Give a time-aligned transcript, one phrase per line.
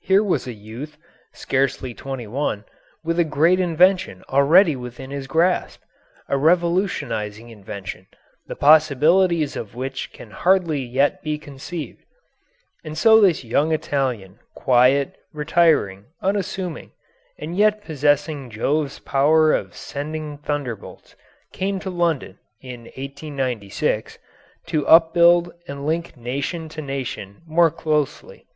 [0.00, 0.96] Here was a youth
[1.34, 2.64] (scarcely twenty one),
[3.04, 5.82] with a great invention already within his grasp
[6.26, 8.06] a revolutionising invention,
[8.46, 12.02] the possibilities of which can hardly yet be conceived.
[12.82, 16.92] And so this young Italian, quiet, retiring, unassuming,
[17.38, 21.14] and yet possessing Jove's power of sending thunderbolts,
[21.52, 24.16] came to London (in 1896),
[24.68, 28.46] to upbuild and link nation to nation more closely.